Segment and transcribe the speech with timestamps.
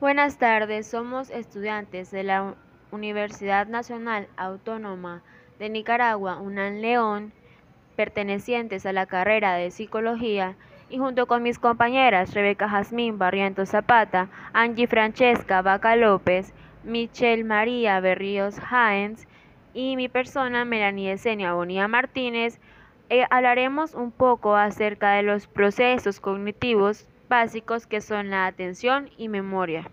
[0.00, 2.54] Buenas tardes, somos estudiantes de la
[2.92, 5.24] Universidad Nacional Autónoma
[5.58, 7.32] de Nicaragua, UNAM León,
[7.96, 10.54] pertenecientes a la carrera de Psicología,
[10.88, 16.54] y junto con mis compañeras Rebeca Jazmín Barrientos Zapata, Angie Francesca Vaca López,
[16.84, 19.26] Michelle María Berríos Jaens
[19.74, 22.60] y mi persona Melanie Esenia Bonilla Martínez,
[23.10, 29.28] eh, hablaremos un poco acerca de los procesos cognitivos básicos que son la atención y
[29.28, 29.90] memoria.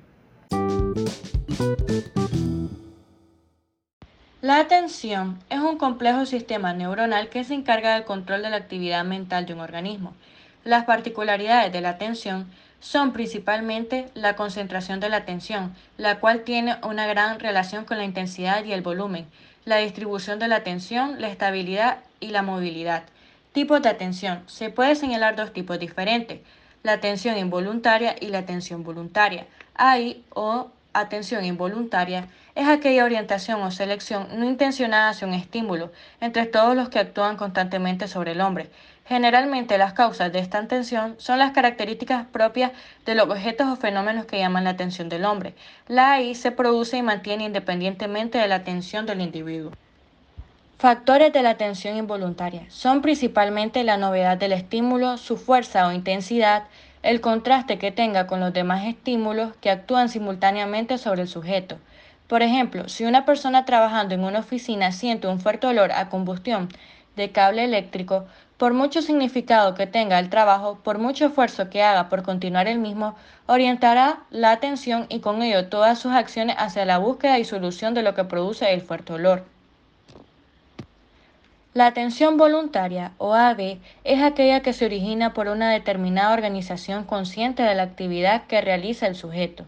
[4.42, 9.04] La atención es un complejo sistema neuronal que se encarga del control de la actividad
[9.04, 10.14] mental de un organismo.
[10.64, 12.48] Las particularidades de la atención
[12.80, 18.04] son principalmente la concentración de la atención, la cual tiene una gran relación con la
[18.04, 19.26] intensidad y el volumen,
[19.64, 23.04] la distribución de la atención, la estabilidad y la movilidad.
[23.52, 24.44] Tipos de atención.
[24.46, 26.42] Se puede señalar dos tipos diferentes
[26.86, 29.48] la atención involuntaria y la atención voluntaria.
[29.74, 35.92] Hay o atención involuntaria es aquella orientación o selección no intencionada hacia un estímulo
[36.22, 38.70] entre todos los que actúan constantemente sobre el hombre.
[39.08, 42.72] Generalmente las causas de esta atención son las características propias
[43.04, 45.56] de los objetos o fenómenos que llaman la atención del hombre.
[45.88, 49.72] La AI se produce y mantiene independientemente de la atención del individuo.
[50.78, 56.66] Factores de la atención involuntaria son principalmente la novedad del estímulo, su fuerza o intensidad,
[57.02, 61.78] el contraste que tenga con los demás estímulos que actúan simultáneamente sobre el sujeto.
[62.28, 66.68] Por ejemplo, si una persona trabajando en una oficina siente un fuerte olor a combustión
[67.16, 68.26] de cable eléctrico,
[68.58, 72.80] por mucho significado que tenga el trabajo, por mucho esfuerzo que haga por continuar el
[72.80, 73.16] mismo,
[73.46, 78.04] orientará la atención y con ello todas sus acciones hacia la búsqueda y solución de
[78.04, 79.55] lo que produce el fuerte olor.
[81.76, 87.64] La atención voluntaria o AB es aquella que se origina por una determinada organización consciente
[87.64, 89.66] de la actividad que realiza el sujeto.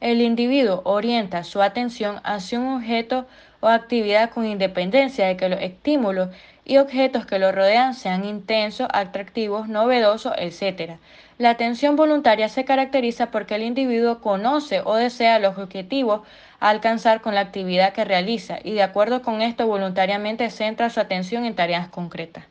[0.00, 3.26] El individuo orienta su atención hacia un objeto
[3.58, 6.28] o actividad con independencia de que los estímulos
[6.64, 10.98] y objetos que lo rodean sean intensos, atractivos, novedosos, etc.
[11.38, 16.20] La atención voluntaria se caracteriza porque el individuo conoce o desea los objetivos
[16.60, 21.44] alcanzar con la actividad que realiza y de acuerdo con esto voluntariamente centra su atención
[21.44, 22.44] en tareas concretas.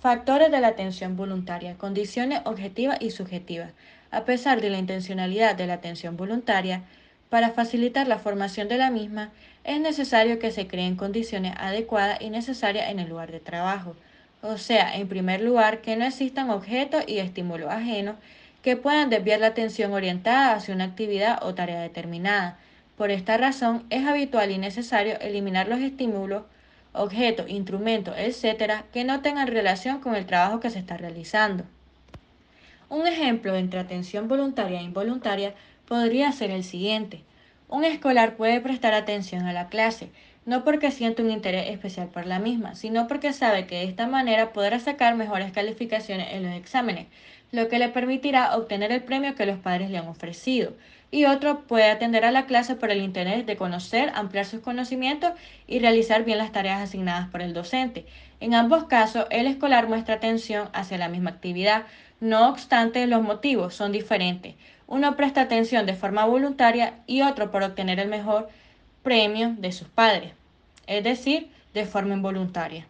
[0.00, 3.72] Factores de la atención voluntaria, condiciones objetivas y subjetivas.
[4.10, 6.82] A pesar de la intencionalidad de la atención voluntaria,
[7.30, 9.32] para facilitar la formación de la misma,
[9.64, 13.96] es necesario que se creen condiciones adecuadas y necesarias en el lugar de trabajo.
[14.40, 18.16] O sea, en primer lugar, que no existan objetos y estímulos ajenos
[18.62, 22.58] que puedan desviar la atención orientada hacia una actividad o tarea determinada.
[22.98, 26.42] Por esta razón, es habitual y necesario eliminar los estímulos,
[26.92, 31.62] objetos, instrumentos, etc., que no tengan relación con el trabajo que se está realizando.
[32.88, 35.54] Un ejemplo entre atención voluntaria e involuntaria
[35.86, 37.22] podría ser el siguiente.
[37.68, 40.10] Un escolar puede prestar atención a la clase,
[40.44, 44.08] no porque siente un interés especial por la misma, sino porque sabe que de esta
[44.08, 47.06] manera podrá sacar mejores calificaciones en los exámenes,
[47.52, 50.72] lo que le permitirá obtener el premio que los padres le han ofrecido.
[51.10, 55.32] Y otro puede atender a la clase por el interés de conocer, ampliar sus conocimientos
[55.66, 58.04] y realizar bien las tareas asignadas por el docente.
[58.40, 61.84] En ambos casos, el escolar muestra atención hacia la misma actividad,
[62.20, 64.54] no obstante, los motivos son diferentes.
[64.86, 68.48] Uno presta atención de forma voluntaria y otro por obtener el mejor
[69.02, 70.32] premio de sus padres
[70.88, 72.86] es decir, de forma involuntaria.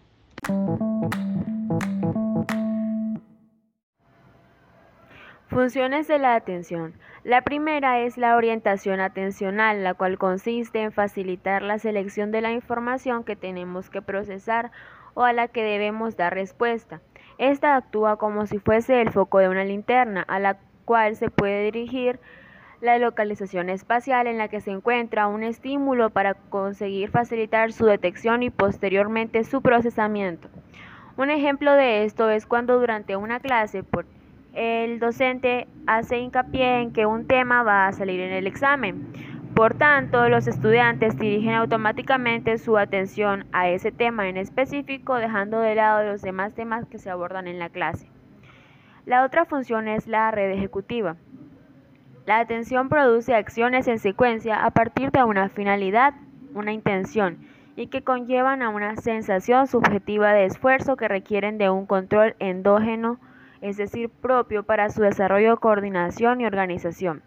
[5.49, 6.93] Funciones de la atención.
[7.25, 12.53] La primera es la orientación atencional, la cual consiste en facilitar la selección de la
[12.53, 14.71] información que tenemos que procesar
[15.15, 17.01] o a la que debemos dar respuesta.
[17.39, 21.65] Esta actúa como si fuese el foco de una linterna, a la cual se puede
[21.65, 22.21] dirigir
[22.83, 28.43] la localización espacial en la que se encuentra un estímulo para conseguir facilitar su detección
[28.43, 30.51] y posteriormente su procesamiento.
[31.17, 33.83] Un ejemplo de esto es cuando durante una clase
[34.53, 39.13] el docente hace hincapié en que un tema va a salir en el examen.
[39.55, 45.75] Por tanto, los estudiantes dirigen automáticamente su atención a ese tema en específico, dejando de
[45.75, 48.09] lado los demás temas que se abordan en la clase.
[49.05, 51.17] La otra función es la red ejecutiva.
[52.27, 56.15] La atención produce acciones en secuencia a partir de una finalidad,
[56.55, 57.39] una intención,
[57.75, 63.19] y que conllevan a una sensación subjetiva de esfuerzo que requieren de un control endógeno,
[63.61, 67.23] es decir, propio para su desarrollo, coordinación y organización.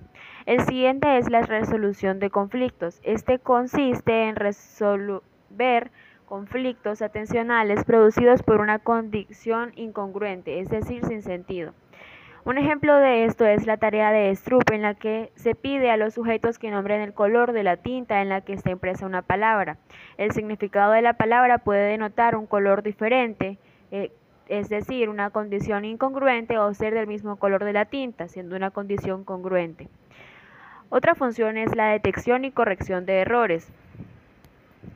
[0.46, 3.00] El siguiente es la resolución de conflictos.
[3.04, 5.92] Este consiste en resolver
[6.26, 11.74] conflictos atencionales producidos por una condición incongruente, es decir, sin sentido.
[12.44, 15.98] Un ejemplo de esto es la tarea de Stroop, en la que se pide a
[15.98, 19.22] los sujetos que nombren el color de la tinta en la que está impresa una
[19.22, 19.78] palabra.
[20.18, 23.60] El significado de la palabra puede denotar un color diferente,
[23.92, 24.12] eh,
[24.52, 28.70] es decir, una condición incongruente o ser del mismo color de la tinta, siendo una
[28.70, 29.88] condición congruente.
[30.90, 33.72] Otra función es la detección y corrección de errores.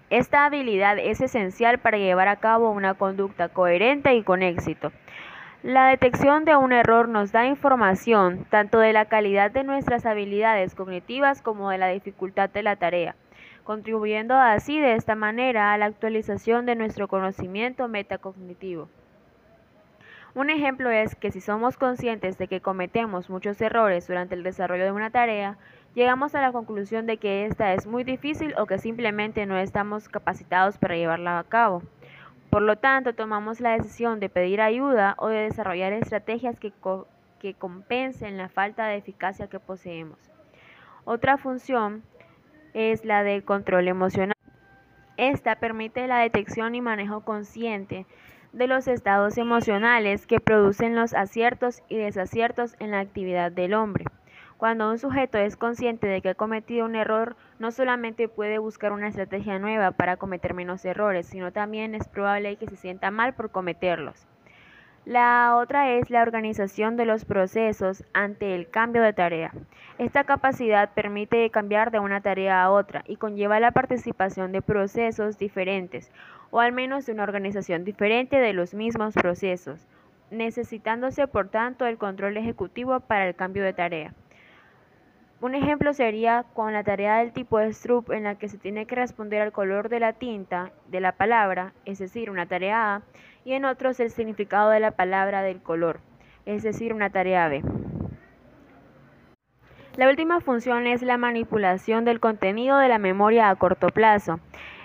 [0.10, 4.92] Esta habilidad es esencial para llevar a cabo una conducta coherente y con éxito.
[5.64, 10.76] La detección de un error nos da información tanto de la calidad de nuestras habilidades
[10.76, 13.16] cognitivas como de la dificultad de la tarea,
[13.64, 18.90] contribuyendo así de esta manera a la actualización de nuestro conocimiento metacognitivo.
[20.36, 24.84] Un ejemplo es que si somos conscientes de que cometemos muchos errores durante el desarrollo
[24.84, 25.58] de una tarea,
[25.94, 30.10] llegamos a la conclusión de que esta es muy difícil o que simplemente no estamos
[30.10, 31.84] capacitados para llevarla a cabo.
[32.50, 36.74] Por lo tanto, tomamos la decisión de pedir ayuda o de desarrollar estrategias que,
[37.40, 40.20] que compensen la falta de eficacia que poseemos.
[41.06, 42.04] Otra función
[42.74, 44.36] es la del control emocional.
[45.16, 48.06] Esta permite la detección y manejo consciente
[48.56, 54.06] de los estados emocionales que producen los aciertos y desaciertos en la actividad del hombre.
[54.56, 58.94] Cuando un sujeto es consciente de que ha cometido un error, no solamente puede buscar
[58.94, 63.34] una estrategia nueva para cometer menos errores, sino también es probable que se sienta mal
[63.34, 64.26] por cometerlos.
[65.06, 69.52] La otra es la organización de los procesos ante el cambio de tarea.
[70.00, 75.38] Esta capacidad permite cambiar de una tarea a otra y conlleva la participación de procesos
[75.38, 76.12] diferentes,
[76.50, 79.86] o al menos de una organización diferente de los mismos procesos,
[80.32, 84.14] necesitándose por tanto el control ejecutivo para el cambio de tarea.
[85.40, 88.88] Un ejemplo sería con la tarea del tipo de Stroop en la que se tiene
[88.88, 93.02] que responder al color de la tinta de la palabra, es decir, una tarea A,
[93.46, 96.02] y en otros el significado de la palabra del color,
[96.46, 97.64] es decir, una tarea B.
[99.96, 104.42] La última función es la manipulación del contenido de la memoria a corto plazo.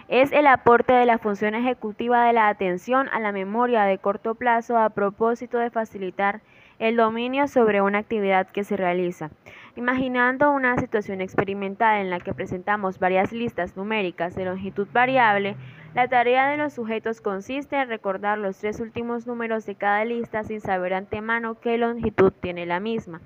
[0.07, 4.37] Es el aporte de la función ejecutiva de la atención a la memoria de corto
[4.37, 6.43] plazo a propósito de facilitar
[6.79, 9.31] el dominio sobre una actividad que se realiza.
[9.77, 15.57] Imaginando una situación experimental en la que presentamos varias listas numéricas de longitud variable,
[15.95, 20.45] la tarea de los sujetos consiste en recordar los tres últimos números de cada lista
[20.45, 23.21] sin saber antemano qué longitud tiene la misma.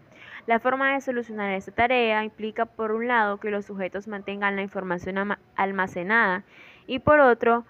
[0.46, 4.62] La forma de solucionar esta tarea implica, por un lado, que los sujetos mantengan la
[4.62, 6.42] información almacenada
[6.86, 7.64] y, por otro,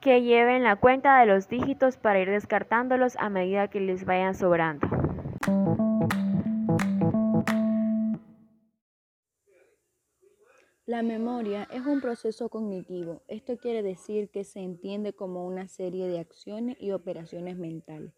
[0.00, 4.34] que lleven la cuenta de los dígitos para ir descartándolos a medida que les vayan
[4.34, 4.88] sobrando.
[10.90, 13.22] La memoria es un proceso cognitivo.
[13.28, 18.12] Esto quiere decir que se entiende como una serie de acciones y operaciones mentales.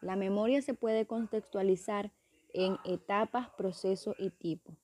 [0.00, 2.10] La memoria se puede contextualizar
[2.54, 4.74] en etapas, procesos y tipos.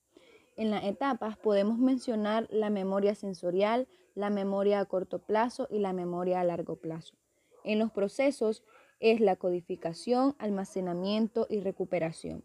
[0.55, 5.93] En las etapas podemos mencionar la memoria sensorial, la memoria a corto plazo y la
[5.93, 7.15] memoria a largo plazo.
[7.63, 8.63] En los procesos
[8.99, 12.43] es la codificación, almacenamiento y recuperación.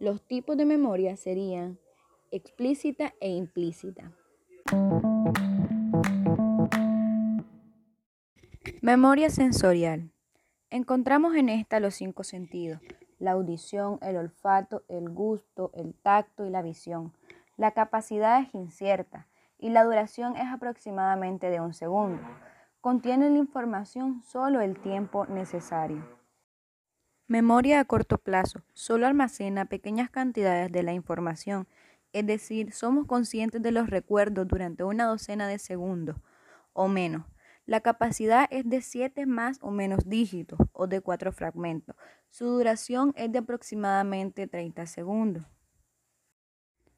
[0.00, 1.78] Los tipos de memoria serían
[2.30, 4.12] explícita e implícita.
[8.82, 10.10] Memoria sensorial.
[10.70, 12.80] Encontramos en esta los cinco sentidos,
[13.18, 17.12] la audición, el olfato, el gusto, el tacto y la visión.
[17.56, 19.26] La capacidad es incierta
[19.58, 22.22] y la duración es aproximadamente de un segundo.
[22.80, 26.18] Contiene la información solo el tiempo necesario.
[27.26, 28.62] Memoria a corto plazo.
[28.72, 31.66] Solo almacena pequeñas cantidades de la información,
[32.12, 36.16] es decir, somos conscientes de los recuerdos durante una docena de segundos
[36.72, 37.24] o menos.
[37.66, 41.94] La capacidad es de 7 más o menos dígitos o de 4 fragmentos.
[42.30, 45.44] Su duración es de aproximadamente 30 segundos.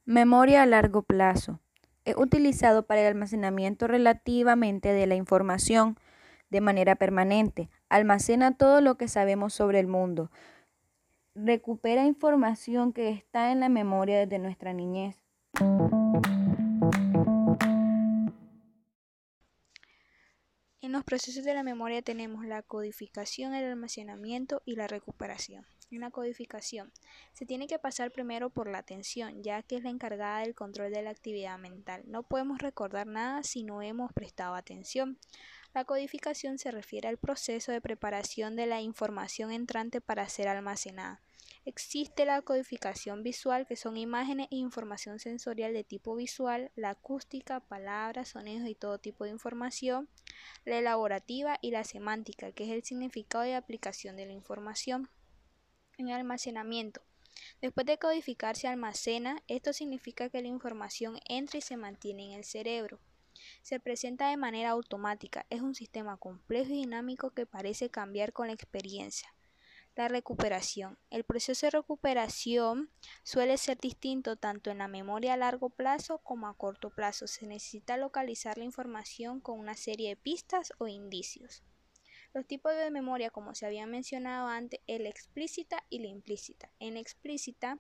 [0.04, 1.60] Memoria a largo plazo
[2.04, 5.98] es utilizado para el almacenamiento relativamente de la información
[6.50, 7.70] de manera permanente.
[7.88, 10.30] Almacena todo lo que sabemos sobre el mundo.
[11.42, 15.16] Recupera información que está en la memoria desde nuestra niñez.
[20.82, 25.64] En los procesos de la memoria tenemos la codificación, el almacenamiento y la recuperación.
[25.90, 26.92] En la codificación
[27.32, 30.92] se tiene que pasar primero por la atención, ya que es la encargada del control
[30.92, 32.02] de la actividad mental.
[32.06, 35.18] No podemos recordar nada si no hemos prestado atención.
[35.72, 41.22] La codificación se refiere al proceso de preparación de la información entrante para ser almacenada.
[41.66, 47.60] Existe la codificación visual, que son imágenes e información sensorial de tipo visual, la acústica,
[47.60, 50.08] palabras, sonidos y todo tipo de información,
[50.64, 55.10] la elaborativa y la semántica, que es el significado y aplicación de la información.
[55.98, 57.02] En almacenamiento.
[57.60, 62.38] Después de codificar se almacena, esto significa que la información entra y se mantiene en
[62.38, 63.00] el cerebro.
[63.60, 68.46] Se presenta de manera automática, es un sistema complejo y dinámico que parece cambiar con
[68.46, 69.34] la experiencia.
[69.96, 70.98] La recuperación.
[71.10, 72.90] El proceso de recuperación
[73.22, 77.26] suele ser distinto tanto en la memoria a largo plazo como a corto plazo.
[77.26, 81.64] Se necesita localizar la información con una serie de pistas o indicios.
[82.32, 86.70] Los tipos de memoria, como se había mencionado antes, es la explícita y la implícita.
[86.78, 87.78] En explícita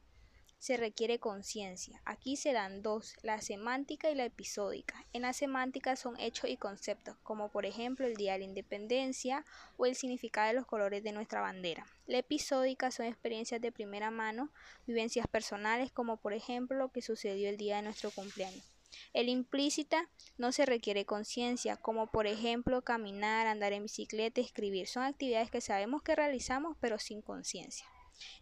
[0.60, 2.02] se requiere conciencia.
[2.04, 5.06] Aquí se dan dos, la semántica y la episódica.
[5.14, 9.46] En la semántica son hechos y conceptos, como por ejemplo el Día de la Independencia
[9.78, 11.86] o el significado de los colores de nuestra bandera.
[12.06, 14.50] La episódica son experiencias de primera mano,
[14.86, 18.70] vivencias personales, como por ejemplo lo que sucedió el día de nuestro cumpleaños.
[19.14, 24.86] El implícita no se requiere conciencia, como por ejemplo caminar, andar en bicicleta, escribir.
[24.88, 27.86] Son actividades que sabemos que realizamos pero sin conciencia.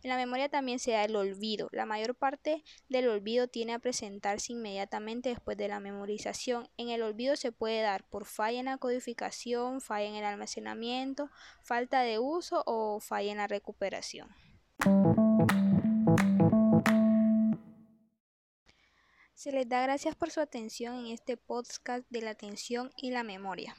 [0.03, 1.69] En la memoria también se da el olvido.
[1.73, 6.69] La mayor parte del olvido tiene a presentarse inmediatamente después de la memorización.
[6.77, 11.31] En el olvido se puede dar por falla en la codificación, falla en el almacenamiento,
[11.63, 14.29] falta de uso o falla en la recuperación.
[19.35, 23.23] Se les da gracias por su atención en este podcast de la atención y la
[23.23, 23.77] memoria.